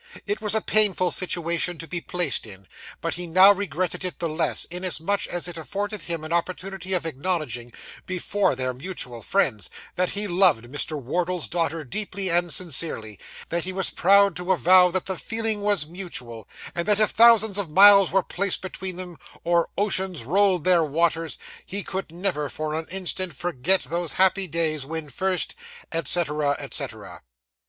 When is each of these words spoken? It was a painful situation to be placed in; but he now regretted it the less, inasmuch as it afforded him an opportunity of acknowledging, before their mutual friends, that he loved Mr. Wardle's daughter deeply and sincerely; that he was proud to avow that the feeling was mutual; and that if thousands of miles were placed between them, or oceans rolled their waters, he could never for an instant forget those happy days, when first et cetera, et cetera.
It 0.25 0.41
was 0.41 0.55
a 0.55 0.61
painful 0.61 1.11
situation 1.11 1.77
to 1.77 1.87
be 1.87 2.01
placed 2.01 2.47
in; 2.47 2.67
but 3.01 3.13
he 3.13 3.27
now 3.27 3.51
regretted 3.51 4.03
it 4.03 4.17
the 4.17 4.27
less, 4.27 4.65
inasmuch 4.65 5.27
as 5.27 5.47
it 5.47 5.57
afforded 5.57 6.01
him 6.01 6.23
an 6.23 6.33
opportunity 6.33 6.93
of 6.93 7.05
acknowledging, 7.05 7.71
before 8.07 8.55
their 8.55 8.73
mutual 8.73 9.21
friends, 9.21 9.69
that 9.97 10.09
he 10.17 10.25
loved 10.25 10.65
Mr. 10.65 10.99
Wardle's 10.99 11.47
daughter 11.47 11.83
deeply 11.83 12.29
and 12.31 12.51
sincerely; 12.51 13.19
that 13.49 13.63
he 13.63 13.71
was 13.71 13.91
proud 13.91 14.35
to 14.37 14.51
avow 14.51 14.89
that 14.89 15.05
the 15.05 15.19
feeling 15.19 15.61
was 15.61 15.85
mutual; 15.85 16.47
and 16.73 16.87
that 16.87 16.99
if 16.99 17.11
thousands 17.11 17.59
of 17.59 17.69
miles 17.69 18.11
were 18.11 18.23
placed 18.23 18.63
between 18.63 18.95
them, 18.95 19.19
or 19.43 19.69
oceans 19.77 20.23
rolled 20.23 20.63
their 20.63 20.83
waters, 20.83 21.37
he 21.63 21.83
could 21.83 22.11
never 22.11 22.49
for 22.49 22.73
an 22.73 22.87
instant 22.89 23.35
forget 23.35 23.83
those 23.83 24.13
happy 24.13 24.47
days, 24.47 24.83
when 24.83 25.11
first 25.11 25.53
et 25.91 26.07
cetera, 26.07 26.55
et 26.57 26.73
cetera. 26.73 27.21